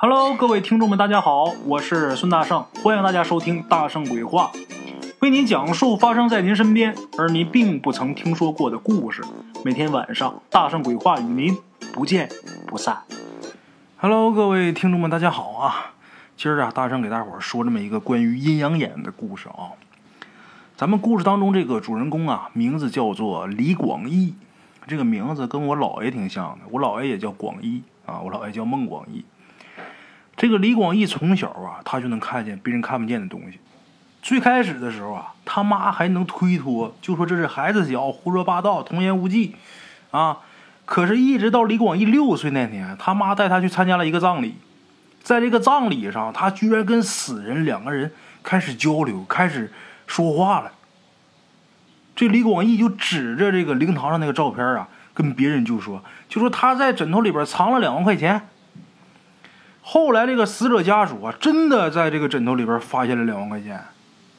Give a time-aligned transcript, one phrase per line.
[0.00, 4.52] Hello，各位听众们，大家好，我是孙大圣，欢迎大家收听《大圣鬼话》，
[5.18, 9.24] 为您讲述发生在您身边而您并不曾听说过的故事。
[9.64, 11.58] 每天晚上，《大圣鬼话》与您
[11.92, 12.28] 不见
[12.64, 13.02] 不散。
[13.96, 15.94] Hello，各位听众们，大家好啊！
[16.36, 19.74] 今儿啊，大圣给大伙儿说这么一个关于阴阳眼的故事啊。
[20.76, 24.34] 咱们故事当中这个主人公啊，名字叫做李广义，
[24.86, 29.24] 这个名字跟我姥爷挺像的，我姥爷也叫广义啊，我姥爷叫孟广义。
[30.38, 33.58] 这个李广义从小啊，他就能看见别人看不见的东西。
[34.22, 39.56] 最开始的时候啊，他妈还能推脱，就说这是孩子小，胡说八道，童言无忌
[40.12, 40.38] 啊。
[40.84, 44.54] 可是，一直到李广义六岁那年，他妈带他去参加了一个葬礼，
[45.24, 48.12] 在这个葬礼上，他居然跟死人两个人
[48.44, 49.72] 开始交流，开始
[50.06, 50.70] 说话了。
[52.14, 58.48] 这李广义就指着这个灵堂上那个照片啊，跟别人就说，就说他在枕头里边藏了两万块钱。
[59.90, 63.82] 后来，这个死者家属啊，真的在这个枕头里边发现了两万块钱，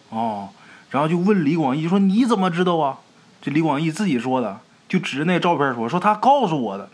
[0.09, 0.49] 哦，
[0.91, 2.99] 然后就问李广义说：“你怎么知道啊？”
[3.41, 6.87] 这李广义自己说的，就指着那照片说：“说他告诉我的。”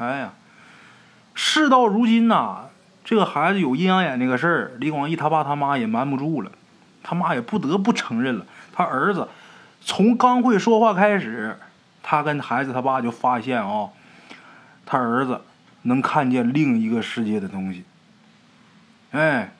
[0.00, 0.32] 哎呀，
[1.34, 2.68] 事到如今呐，
[3.04, 6.50] 这个孩子有阴阳眼这个事儿，李广义他爸他妈也瞒不住了，
[7.02, 8.46] 他妈也不得不承认了。
[8.72, 9.28] 他儿子
[9.82, 11.58] 从刚会说话开始，
[12.02, 13.90] 他跟孩子他爸就发现啊，
[14.86, 15.42] 他儿子。
[15.84, 17.84] 能看见另一个世界的东西，
[19.12, 19.54] 哎，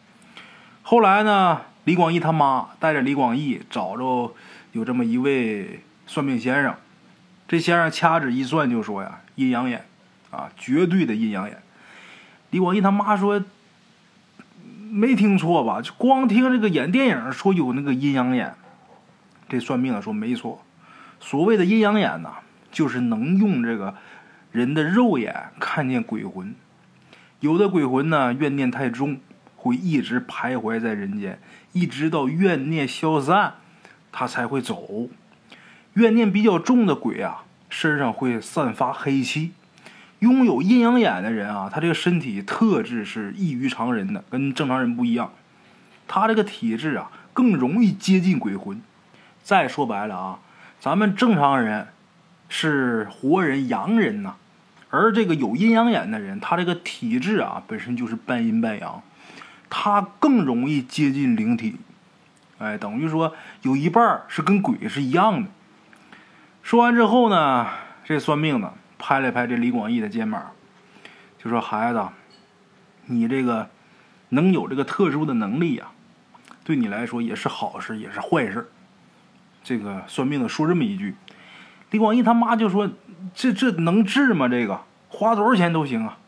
[0.82, 1.62] 后来呢？
[1.84, 4.34] 李广义他妈带着李广义找着
[4.72, 6.74] 有这么一位算命先生，
[7.46, 9.84] 这先生掐指一算就说呀：“阴阳眼，
[10.30, 11.62] 啊，绝对的阴阳眼。”
[12.50, 13.44] 李广义他妈说
[14.90, 15.82] ：“没听错吧？
[15.82, 18.54] 就光听这个演电影说有那个阴阳眼。”
[19.46, 20.64] 这算命的说：“没错，
[21.20, 22.36] 所谓的阴阳眼呐，
[22.72, 23.94] 就是能用这个。”
[24.54, 26.54] 人的肉眼看见鬼魂，
[27.40, 29.18] 有的鬼魂呢怨念太重，
[29.56, 31.40] 会一直徘徊在人间，
[31.72, 33.54] 一直到怨念消散，
[34.12, 35.08] 他才会走。
[35.94, 39.54] 怨念比较重的鬼啊，身上会散发黑气。
[40.20, 45.32] 拥有阴阳眼的人啊，他这个身体特质是异于常人的，跟正常人不一样。
[46.06, 48.80] 他这个体质啊，更容易接近鬼魂。
[49.42, 50.38] 再说白了啊，
[50.78, 51.88] 咱们正常人
[52.48, 54.36] 是活人、阳人呐。
[54.94, 59.02] 而这个有阴阳眼的人，他这个体质啊，本身就是半阴半阳，
[59.68, 61.76] 他更容易接近灵体，
[62.58, 65.50] 哎，等于说有一半是跟鬼是一样的。
[66.62, 67.68] 说完之后呢，
[68.04, 70.52] 这算命的拍了拍这李广义的肩膀，
[71.36, 72.02] 就说：“孩子，
[73.06, 73.68] 你这个
[74.30, 75.88] 能有这个特殊的能力呀，
[76.62, 78.70] 对你来说也是好事，也是坏事。”
[79.64, 81.14] 这个算命的说这么一句，
[81.94, 82.90] 李广义他妈就说。
[83.34, 84.46] 这这能治吗？
[84.48, 86.18] 这个花多少钱都行啊！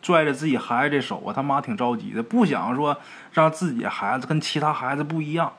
[0.00, 2.98] 拽着自己孩子这手啊，他妈挺着急的，不想说
[3.32, 5.52] 让自己孩子跟其他孩子不一样。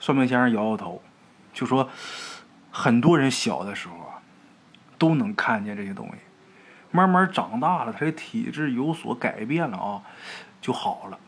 [0.00, 1.00] 算命先生摇摇头，
[1.54, 1.88] 就说：
[2.70, 4.20] 很多人小的时候啊，
[4.98, 6.18] 都能看见这些东西，
[6.90, 10.02] 慢慢长大了，他的体质有所改变了啊，
[10.60, 11.18] 就好了。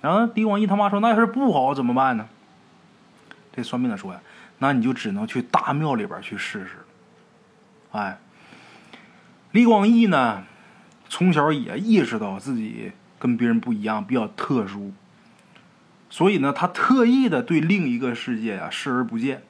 [0.00, 2.26] 然后李广义他妈说：“那要是不好怎么办呢？”
[3.54, 4.20] 这算命的说呀。
[4.58, 6.78] 那你就只能去大庙里边去试试。
[7.92, 8.18] 哎，
[9.52, 10.44] 李广义呢，
[11.08, 14.92] 从小也意识到自己跟别人不一样，比较特殊，
[16.10, 19.42] 所以呢，他特意的对另一个世界啊视而不见。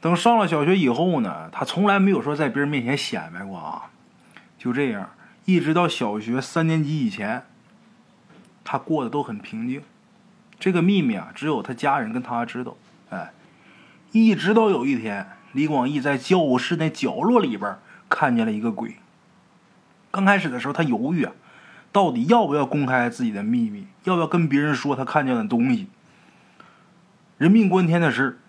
[0.00, 3.90] 等上了小学以后呢，他从来没有说在别人面前显摆过啊。
[4.56, 5.10] 就这样，
[5.44, 7.44] 一直到小学三年级以前，
[8.64, 9.82] 他过得都很平静。
[10.58, 12.76] 这个秘密啊，只有他家人跟他知道。
[13.10, 13.32] 哎。
[14.12, 17.78] 一直到有一天，李广义在教室那角落里边
[18.08, 18.96] 看见了一个鬼。
[20.10, 21.32] 刚开始的时候，他犹豫啊，
[21.92, 25.88] 到底要不要公开自己的秘密，要不要跟别人说他看见的东西。
[27.38, 28.40] 人命关天的事，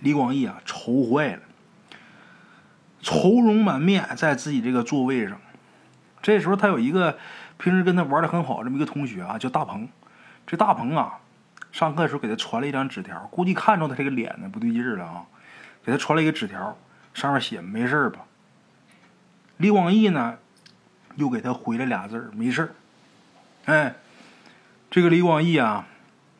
[0.00, 1.42] 李广义啊愁坏了，
[3.00, 5.38] 愁容满面，在自己这个座位上。
[6.22, 7.18] 这时候，他有一个
[7.58, 9.88] 平时跟他玩的很好这么一个同学啊，叫大鹏。
[10.46, 11.18] 这大鹏啊。
[11.78, 15.26] 上课的时候给他传了一张纸条，估计看着他这个脸呢不对劲了啊，
[15.84, 16.76] 给他传了一个纸条，
[17.14, 18.24] 上面写没事吧。
[19.58, 20.38] 李广义呢
[21.14, 22.74] 又给他回了俩字没事
[23.66, 23.94] 哎，
[24.90, 25.86] 这个李广义啊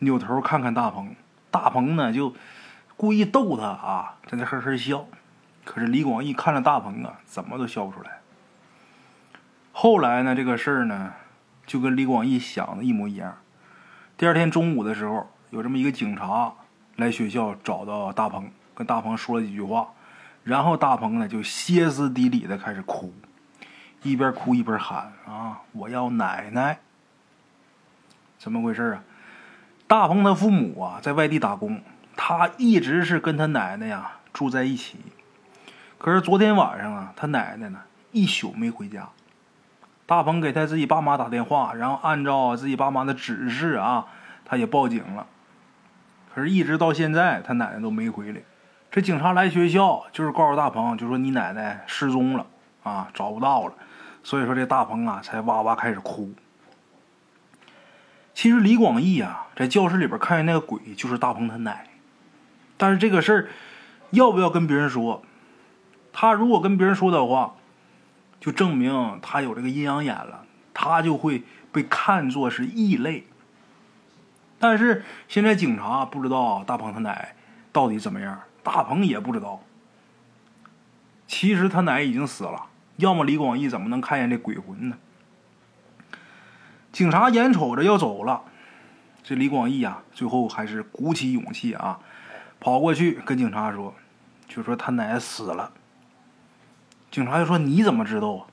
[0.00, 1.14] 扭头看看大鹏，
[1.52, 2.34] 大鹏呢就
[2.96, 5.06] 故意逗他啊，在那呵呵笑。
[5.64, 8.18] 可是李广义看着大鹏啊，怎么都笑不出来。
[9.70, 11.12] 后来呢，这个事儿呢
[11.64, 13.38] 就跟李广义想的一模一样。
[14.18, 16.52] 第二天中午的时候，有这么一个警察
[16.96, 19.90] 来学校找到大鹏，跟大鹏说了几句话，
[20.42, 23.14] 然后大鹏呢就歇斯底里的开始哭，
[24.02, 26.80] 一边哭一边喊啊：“我要奶奶！”
[28.40, 29.04] 怎么回事啊？
[29.86, 31.80] 大鹏他父母啊在外地打工，
[32.16, 34.98] 他一直是跟他奶奶呀住在一起。
[35.96, 39.08] 可是昨天晚上啊，他奶奶呢一宿没回家。
[40.08, 44.06] 大鹏给他自己爸妈打电话，然后按照自己爸妈的指示啊，
[44.42, 45.26] 他也报警了。
[46.34, 48.40] 可是，一直到现在，他奶奶都没回来。
[48.90, 52.46] 这警察来学校，就是告诉大鹏，就说你奶奶失踪了
[52.84, 53.74] 啊，找不到了。
[54.22, 56.32] 所以说，这大鹏啊，才哇哇开始哭。
[58.32, 61.86] 其实，李广义啊，在教室里边看见那个鬼，就是大鹏他奶。
[62.78, 63.48] 但是这个事儿，
[64.12, 65.20] 要不要跟别人说？
[66.14, 67.56] 他如果跟别人说的话，
[68.40, 71.42] 就证明他有这个阴阳眼了，他就会
[71.72, 73.24] 被看作是异类。
[74.58, 77.34] 但是现在警察不知道大鹏他奶
[77.72, 79.62] 到底怎么样，大鹏也不知道。
[81.26, 84.96] 其实他奶已经死了，要么李广义怎么能看见这鬼魂呢？
[86.90, 88.42] 警察眼瞅着要走了，
[89.22, 92.00] 这李广义啊，最后还是鼓起勇气啊，
[92.58, 93.94] 跑过去跟警察说，
[94.48, 95.70] 就说他奶死了。
[97.10, 98.46] 警察就说：“你怎么知道啊？”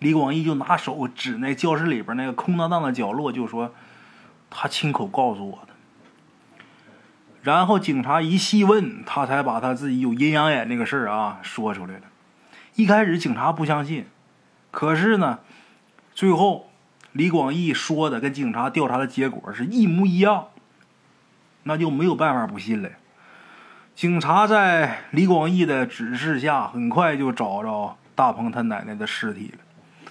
[0.00, 3.74] 李广义就拿手指那教室里边那个空荡荡的角落，就说。
[4.56, 5.72] 他亲口告诉我的，
[7.42, 12.02] 然后警察一细问，他才把他自己有阴阳眼这个事儿啊说出来了。
[12.76, 14.06] 一开始警察不相信，
[14.70, 15.40] 可是呢，
[16.12, 16.70] 最后
[17.10, 20.50] 李广义说的跟警察调查的结果是一模一样，
[21.64, 22.90] 那就没有办法不信了。
[23.94, 30.10] 警察在李广义的指示下，很快就找着大鹏他奶奶的尸体了。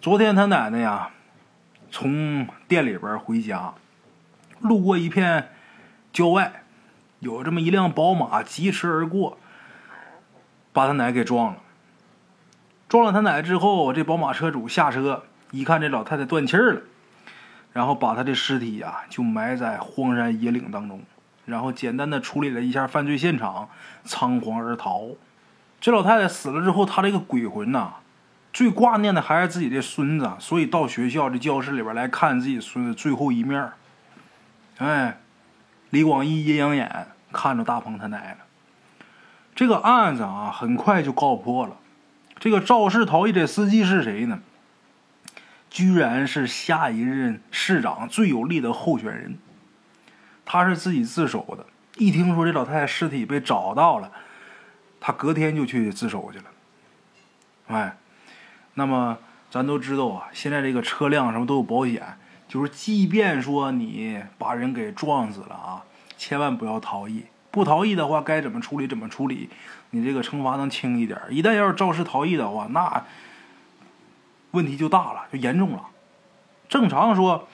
[0.00, 1.10] 昨天他奶奶呀。
[1.90, 3.72] 从店里边回家，
[4.60, 5.48] 路过一片
[6.12, 6.64] 郊外，
[7.20, 9.38] 有这么一辆宝马疾驰而过，
[10.74, 11.56] 把他奶给撞了。
[12.90, 16.82] 撞了他奶之后，这宝马车主下车一看，这老太太断气了，
[17.72, 21.00] 然后把他的尸体呀就埋在荒山野岭当中，
[21.48, 23.68] 然后简单的处理了一下犯罪现场，
[24.04, 25.08] 仓皇而逃。
[25.80, 27.94] 这老太太死了之后，她这个鬼魂呐。
[28.52, 33.70] 最挂念的还是自己的孙子，所以到学校的教室里边来看自己孙子最后一面。
[34.78, 35.20] 哎，
[35.90, 38.38] 李广义阴阳眼看着大鹏他奶奶。
[39.54, 41.76] 这个案子啊，很快就告破了。
[42.38, 44.40] 这个肇事逃逸的司机是谁呢？
[45.70, 49.38] 居然是下一任市长最有力的候选人。
[50.48, 51.66] 他是自己自首的。
[51.98, 54.10] 一听说这老太太尸体被找到了，
[54.98, 56.44] 他隔天就去自首去了。
[57.66, 57.96] 哎。
[58.74, 59.18] 那么
[59.50, 62.16] 咱都知道啊，现在这个车辆什么都有保险，
[62.46, 65.82] 就是即便说你把人给撞死了啊，
[66.16, 67.24] 千万不要逃逸。
[67.50, 69.50] 不逃逸的话，该怎么处理怎么处理，
[69.90, 71.20] 你这个惩罚能轻一点。
[71.28, 73.04] 一旦要是肇事逃逸的话，那
[74.52, 75.82] 问题就大了，就严重了。
[76.68, 77.48] 正常说，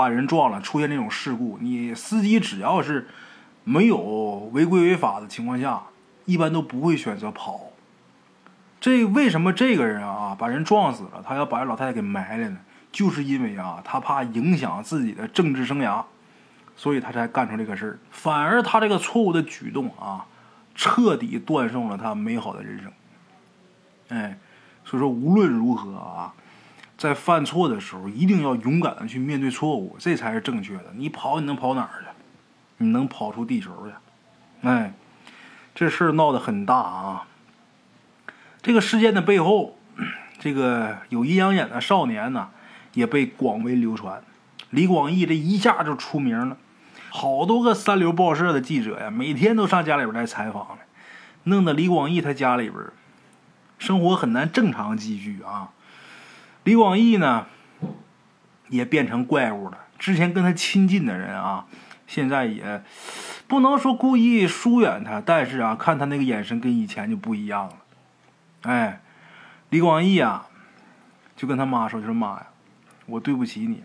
[0.00, 3.06] 把人撞了，出现这种事故，你司机只要是
[3.64, 3.98] 没有
[4.54, 5.82] 违规违法的情况下，
[6.24, 7.60] 一般都不会选择跑。
[8.80, 12.56] 这为什么这个人啊把人撞死了，他要把老太太给埋了呢？
[12.90, 16.02] 就是因为啊，他怕影响自己的政治生涯，
[16.74, 17.98] 所以他才干出这个事儿。
[18.10, 20.24] 反而他这个错误的举动啊，
[20.74, 22.90] 彻底断送了他美好的人生。
[24.08, 24.38] 哎，
[24.82, 26.32] 所以说无论如何啊，
[27.00, 30.92] 在犯错的时候一定要勇敢的去面对错误，这才是正确的。
[30.96, 32.06] 你跑你能跑哪儿去？
[32.76, 34.68] 你能跑出地球去？
[34.68, 34.92] 哎，
[35.74, 37.26] 这事儿闹得很大啊。
[38.60, 39.78] 这个事件的背后，
[40.38, 42.50] 这个有阴阳眼的少年呢，
[42.92, 44.22] 也被广为流传。
[44.68, 46.58] 李广义这一下就出名了，
[47.08, 50.84] 好多个三流报社的记者呀，每天都上家里边来采访来，
[51.44, 52.84] 弄得李广义他家里边
[53.78, 55.70] 生活很难正常继续啊。
[56.70, 57.48] 李广义呢，
[58.68, 59.86] 也变成怪物了。
[59.98, 61.66] 之前跟他亲近的人啊，
[62.06, 62.84] 现在也
[63.48, 67.76] 不能说故意疏远他，但是啊，看他那个眼神跟以前就不一样了。
[68.62, 69.00] 哎，
[69.70, 70.46] 李广义啊，
[71.34, 72.46] 就跟他妈说：“就说妈呀，
[73.06, 73.82] 我对不起你，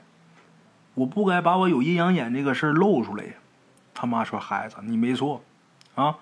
[0.94, 3.24] 我不该把我有阴阳眼这个事儿露出来。”
[3.96, 5.44] 他妈说：“孩子，你没错，
[5.96, 6.18] 啊，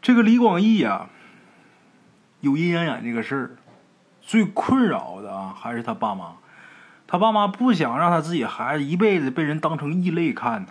[0.00, 1.08] 这个李广义呀，
[2.40, 3.50] 有阴阳眼这个事儿，
[4.22, 6.32] 最困扰的啊，还是他爸妈。
[7.06, 10.68] 他爸妈不想让他自己孩子一辈子被人当成异类看呢。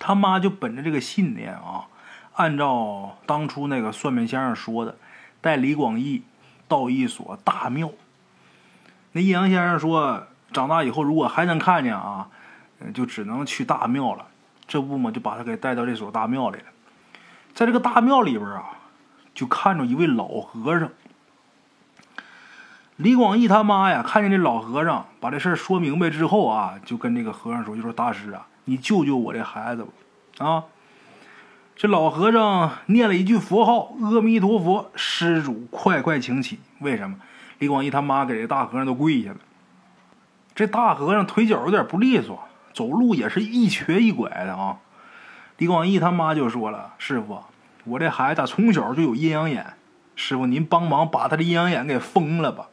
[0.00, 1.86] 他妈就本着这个信念啊，
[2.34, 4.96] 按照当初那个算命先生说的。”
[5.40, 6.24] 带李广义
[6.66, 7.92] 到一所大庙。
[9.12, 12.28] 那阴阳先生说，长大以后如果还能看见啊，
[12.92, 14.26] 就只能去大庙了。
[14.66, 16.64] 这不嘛，就把他给带到这所大庙里了。
[17.54, 18.64] 在这个大庙里边啊，
[19.32, 20.90] 就看着一位老和尚。
[22.98, 29.90] 李广义他妈呀，看见这老和尚把这事儿说明白之后啊，就跟这个和尚说：“就说大师啊，你救救我这孩子吧！”
[30.44, 30.64] 啊，
[31.76, 37.18] 这老和尚念了一句佛号：“阿弥陀佛，施主快快请起。”为什么？
[37.60, 39.36] 李广义他妈给这大和尚都跪下了。
[40.56, 44.78] 这大和尚腿脚有点不利索，走路也是一瘸一拐的啊。
[45.58, 47.44] 李广义他妈就说了：“师傅，
[47.84, 49.74] 我这孩子从小就有阴阳眼，
[50.16, 52.66] 师傅您帮忙把他的阴阳眼给封了吧。”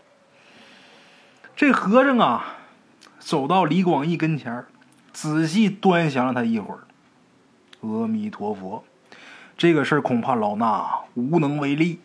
[1.56, 2.58] 这和尚啊，
[3.18, 4.66] 走到李广义跟前
[5.14, 6.82] 仔细端详了他一会儿。
[7.80, 8.84] 阿弥陀佛，
[9.58, 12.02] 这个事儿恐怕老衲无能为力。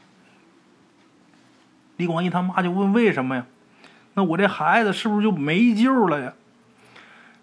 [1.96, 3.46] 李广义他妈就问：“为什么呀？
[4.14, 6.34] 那我这孩子是不是就没救了呀？”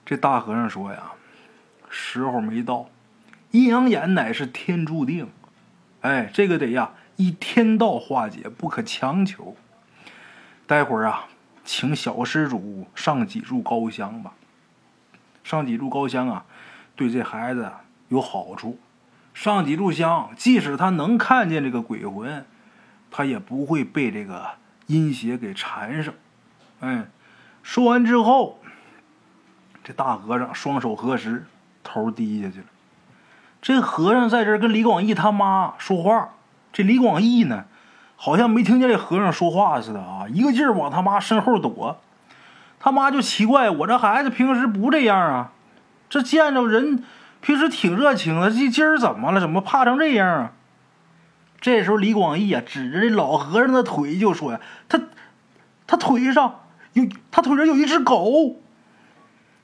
[0.06, 1.12] 这大和尚说：“呀，
[1.90, 2.90] 时候没到，
[3.52, 5.30] 阴阳眼乃是天注定，
[6.00, 9.58] 哎，这个得呀依天道化解，不可强求。
[10.66, 11.28] 待会儿啊。”
[11.68, 14.32] 请小施主上几柱高香吧。
[15.44, 16.46] 上几柱高香啊，
[16.96, 17.70] 对这孩子
[18.08, 18.80] 有好处。
[19.34, 22.46] 上几炷香，即使他能看见这个鬼魂，
[23.12, 24.52] 他也不会被这个
[24.86, 26.14] 阴邪给缠上。
[26.80, 27.08] 哎，
[27.62, 28.60] 说完之后，
[29.84, 31.46] 这大和尚双手合十，
[31.84, 32.66] 头低下去了。
[33.62, 36.30] 这和尚在这跟李广义他妈说话。
[36.72, 37.66] 这李广义呢？
[38.18, 42.02] 好像没听见这和尚说话似的啊，一个劲儿往他妈身后躲。
[42.80, 45.52] 他妈就奇怪，我这孩子平时不这样啊，
[46.10, 47.04] 这见着人
[47.42, 49.40] 平时挺热情的，这今儿怎么了？
[49.40, 50.52] 怎么怕成这样啊？
[51.60, 54.60] 这时候李广义啊，指着这老和尚的腿就说呀
[54.90, 55.00] ：“他
[55.88, 56.60] 他腿上
[56.94, 58.58] 有他腿上有一只狗。”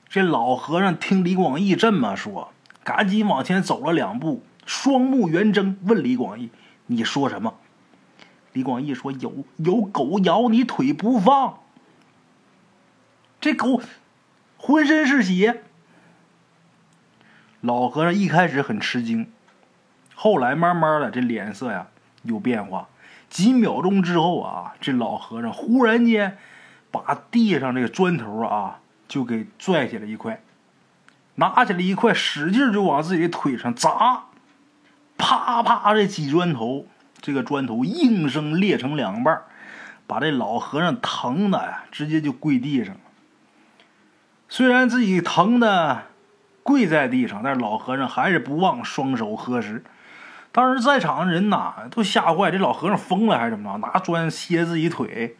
[0.08, 6.50] 这老和尚听李广义这么说，赶紧往前走了两步，双目圆睁，问李广义
[6.86, 7.54] ：“你说什么？”
[8.54, 11.58] 李广义说：“有有狗咬你腿不放，
[13.40, 13.82] 这狗
[14.56, 15.64] 浑身是血。”
[17.60, 19.30] 老和尚一开始很吃惊，
[20.14, 21.88] 后来慢慢的这脸色呀
[22.22, 22.88] 有变化。
[23.28, 26.38] 几秒钟之后啊，这老和尚忽然间
[26.92, 30.40] 把地上这个砖头啊就给拽起来一块，
[31.34, 34.26] 拿起来一块使劲就往自己的腿上砸，
[35.18, 36.86] 啪啪这几砖头。
[37.24, 39.44] 这个砖头应声裂成两半，
[40.06, 43.00] 把这老和尚疼的呀，直接就跪地上了。
[44.50, 46.02] 虽然自己疼的
[46.62, 49.82] 跪在地上，但是老和尚还是不忘双手合十。
[50.52, 53.78] 当时在场的人呐都吓坏，这老和尚疯了还是怎么着？
[53.78, 55.38] 拿砖歇自己腿。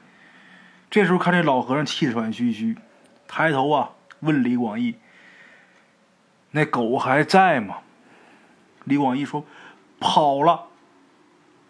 [0.90, 2.78] 这时候看这老和尚气喘吁吁，
[3.28, 4.94] 抬头啊问李广义
[6.52, 7.80] ：“那狗还在吗？”
[8.84, 9.44] 李广义说
[10.00, 10.68] ：“跑了。”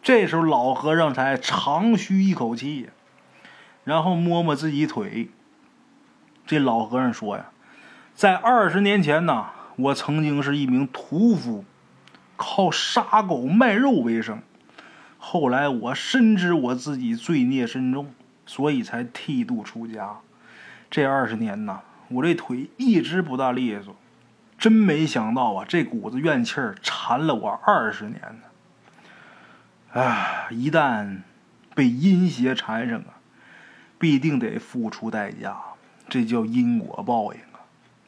[0.04, 2.90] 这时候，老和尚才长吁一口气，
[3.84, 5.30] 然后摸摸自己腿。
[6.46, 7.46] 这老和尚说：“呀，
[8.14, 9.46] 在二十年前呢，
[9.76, 11.64] 我曾经是一名屠夫，
[12.36, 14.42] 靠杀狗卖肉为生。
[15.16, 18.12] 后来我深知我自己罪孽深重，
[18.44, 20.18] 所以才剃度出家。
[20.90, 23.96] 这二十年呢，我这腿一直不大利索，
[24.58, 28.42] 真没想到啊，这股子怨气儿缠了我二十年呢。”
[29.94, 30.48] 啊！
[30.50, 31.18] 一旦
[31.74, 33.22] 被阴邪缠上啊，
[33.98, 35.56] 必定得付出代价，
[36.08, 37.62] 这叫因果报应啊！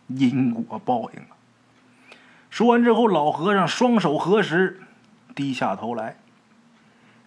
[0.08, 1.38] 因果报应啊！
[2.50, 4.80] 说完之后，老和尚双手合十，
[5.34, 6.16] 低下头来。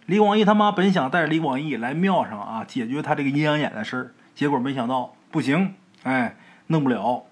[0.06, 6.36] 李广义他妈本想带着李广义来庙上啊，解决他这个阴阳眼的事儿，结果没想到不行，哎，
[6.68, 7.26] 弄不了，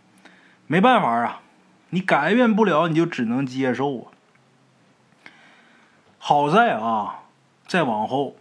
[0.67, 1.41] 没办法啊，
[1.89, 4.12] 你改变不了，你就只能接受啊。
[6.29, 7.22] 好在啊，
[7.67, 8.36] 再往后，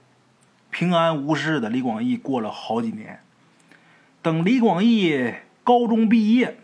[0.71, 3.21] 平安无事的李广义过了好几年。
[4.23, 6.59] 等李广义高中毕业，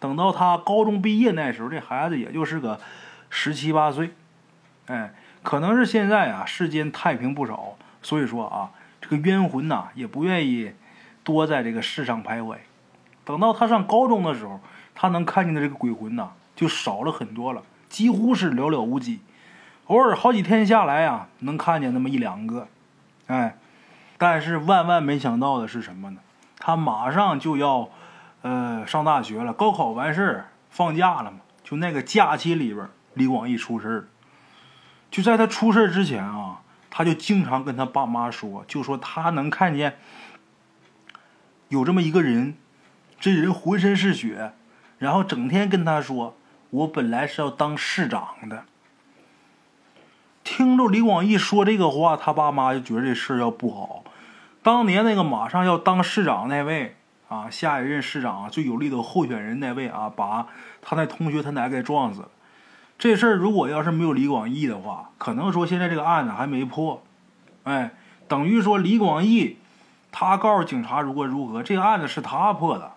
[0.00, 2.80] 等到他高中毕业那时候，这孩子也就是个
[3.28, 4.12] 十七八岁。
[4.86, 5.12] 哎，
[5.42, 8.70] 可能是现在啊，世间太平不少，所以说啊，
[9.02, 10.72] 这个冤魂呐也不愿意
[11.22, 12.56] 多在这个世上徘徊。
[13.26, 14.58] 等到他上高中的时候，
[14.94, 19.20] 他能看见的这个鬼魂呐就少了很多了，几乎是寥寥无几。
[19.88, 22.68] 偶尔好几天下来呀，能看见那么一两个，
[23.26, 23.56] 哎，
[24.16, 26.20] 但是万万没想到的是什么呢？
[26.58, 27.88] 他马上就要，
[28.42, 34.08] 呃，上大学了，高考完事儿放假了嘛，就那个假期里边，李广义出事儿。
[35.10, 39.96] 就在他出事之前啊，他就经常跟他爸妈说，就说他能看见
[41.68, 42.58] 有这么一个人，
[43.18, 44.52] 这人浑身是血，
[44.98, 46.36] 然后整天跟他说，
[46.68, 48.64] 我本来是要当市长的。
[50.48, 54.02] 听着李广义说这个话，他爸妈就觉得这事儿要不好。
[54.62, 56.96] 当年那个马上要当市长那位
[57.28, 60.46] 啊，下一任市长最有力的候选人那位啊，把
[60.80, 62.28] 他那同学他奶给撞死了。
[62.98, 67.02] 这事儿如果要是没有李广义的话，可能说现在这个案子还没破。
[67.64, 67.90] 哎，
[68.26, 69.58] 等于说李广义
[70.10, 72.92] 他告诉警察如果如何，这个案子是他破的，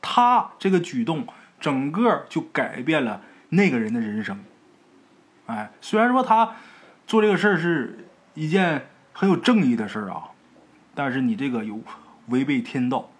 [0.00, 1.26] 他这个举动
[1.58, 4.38] 整个就改变了那个人的人生。
[5.46, 6.52] 哎，虽然说他
[7.12, 10.30] 做这个事儿是一件很有正义的事儿啊。
[10.94, 11.82] 但是你这个有
[12.28, 13.10] 违背天道，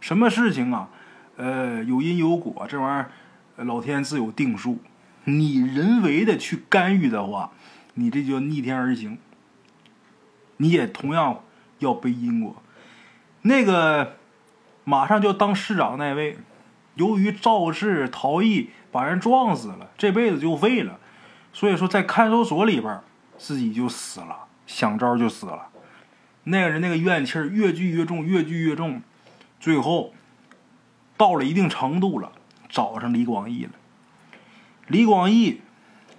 [0.00, 0.88] 什么事情啊？
[1.36, 4.78] 呃，有因有果，这玩意儿老天自有定数。
[5.24, 7.52] 你人为的去干预的话，
[7.96, 9.18] 你这叫逆天而行，
[10.56, 11.40] 你也同样
[11.80, 12.62] 要背因果。
[13.42, 14.16] 那个
[14.84, 16.38] 马上就要当市长那位，
[16.94, 20.98] 由于肇事逃逸把人撞死了，这辈子就废了。
[21.52, 23.00] 所以说，在看守所里边
[23.36, 25.68] 自己就死了，想招就死了。
[26.44, 29.02] 那个人那个怨气儿越聚越重，越聚越重，
[29.58, 30.14] 最后
[31.16, 32.32] 到了一定程度了，
[32.68, 33.72] 找上李广义了。
[34.86, 35.60] 李广义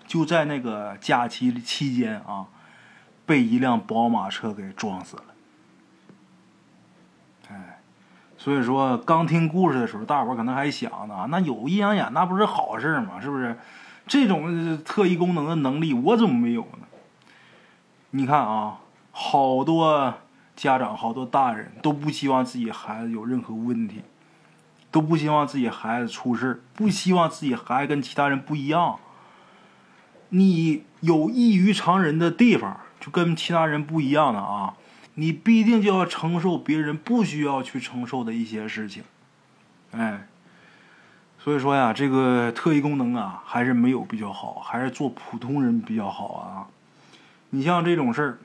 [0.06, 2.46] 就在那个假期期间啊，
[3.26, 5.24] 被一辆宝马车给撞死了。
[7.50, 7.80] 哎，
[8.38, 13.20] 所以说刚听故事的时候，大伙儿可能还想呢，那有阴阳眼那不是好事吗？
[13.20, 13.58] 是不是？
[14.12, 16.88] 这种特异功能的能力我怎么没有呢？
[18.10, 18.80] 你看啊。
[19.14, 20.14] 好多
[20.56, 24.04] 家长、好多大人都不希望自己孩子有任何问题，
[24.90, 29.00] 都不希望自己孩子出事不希望自己孩子跟其他人不一样。
[30.30, 34.76] 你有异于常人的地方，就跟其他人不一样的啊，
[35.16, 39.04] 你必定就要承受别人不需要去承受的一些事情。
[39.92, 40.30] 哎，
[41.44, 46.68] 所以说呀，这个特异功能啊，还是没有比较好，还是做普通人比较好啊。
[47.50, 48.38] 你像这种事儿。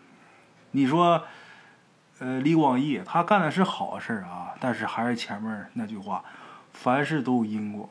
[0.73, 1.23] 你说，
[2.19, 6.23] 呃，李广义他干的是好事儿啊，但是还是前面那句话，
[6.73, 7.89] 凡事都有因果，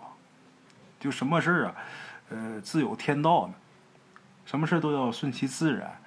[0.99, 1.75] 就什么事儿啊，
[2.29, 3.53] 呃，自有天道呢，
[4.45, 5.99] 什么事都要顺其自然。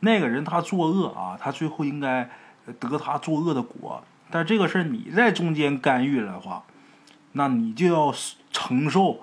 [0.00, 2.30] 那个人他作恶啊，他最后应该
[2.78, 6.62] 得他作恶的果，但这个事儿你在中间干预了的话，
[7.34, 8.12] 那你就要
[8.50, 9.20] 承受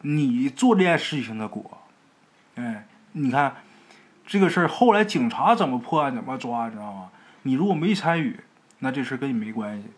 [0.00, 1.82] 你做这件事情的果。
[2.54, 3.56] 哎，你看。
[4.26, 7.10] 这个事儿后来警察怎么破案、怎么抓，你知道吗？
[7.42, 8.40] 你如果没参与，
[8.78, 9.88] 那这事跟你没关系。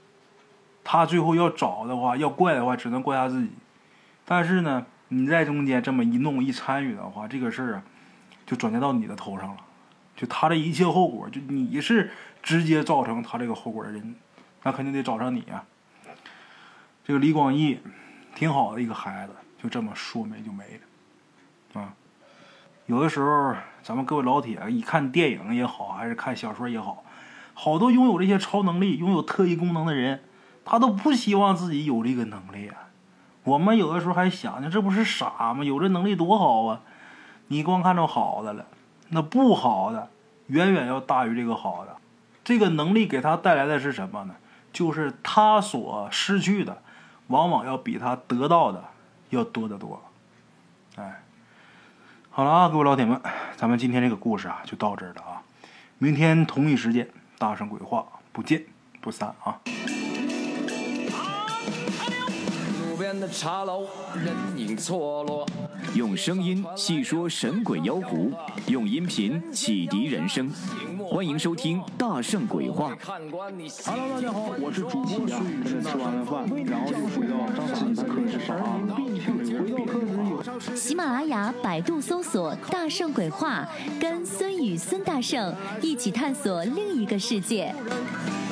[0.82, 3.50] 他最后要找的话，要怪的话，只能怪他自己。
[4.24, 7.84] 但是呢，你在中间这么一弄、一参与的话，这个事儿啊，
[8.44, 9.58] 就转嫁到你的头上了。
[10.16, 12.10] 就他的一切后果，就你是
[12.42, 14.16] 直接造成他这个后果的人，
[14.64, 15.64] 那肯定得找上你啊。
[17.06, 17.78] 这个李广义，
[18.34, 21.94] 挺好的一个孩子，就这么说没就没了，啊。
[22.86, 27.04] 有的时候，咱们各位老铁一看电影也好，还是看小说也好，
[27.54, 30.24] 好多拥有这些超能力、拥有特异功能的人，
[30.64, 32.88] 他都不希望自己有这个能力啊。
[33.44, 35.62] 我们有的时候还想呢，这不是傻吗？
[35.62, 36.80] 有这能力多好啊！
[37.46, 38.66] 你光看着好的了，
[39.10, 40.10] 那不好的
[40.48, 41.98] 远远要大于这个好的。
[42.42, 44.34] 这个能力给他带来的是什么呢？
[44.72, 46.82] 就是他所失去的，
[47.28, 48.84] 往往要比他得到的
[49.30, 50.02] 要多得多。
[50.96, 51.22] 哎。
[52.30, 53.18] 好了啊，各位老铁们，
[53.56, 55.42] 咱们今天这个故事啊就到这儿了啊。
[55.96, 57.08] 明天同一时间，
[57.38, 58.62] 大圣鬼话不见
[59.00, 59.58] 不散啊。
[63.06, 65.46] 边的茶楼，人影错落。
[65.94, 68.32] 用声音细说神鬼妖狐，
[68.66, 70.50] 用音频启迪人生。
[71.08, 72.92] 欢迎收听《大圣鬼话》。
[73.04, 75.62] Hello，大家好，我是主播孙宇。
[75.84, 78.80] 吃完了饭，然后就回到自己的课室上啊。
[80.74, 83.68] 喜马拉雅、百度搜索“大圣鬼话”，
[84.02, 87.72] 跟孙宇、孙大圣一起探索另一个世界。